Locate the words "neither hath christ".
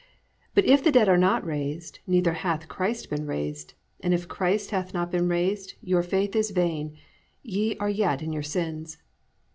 2.07-3.11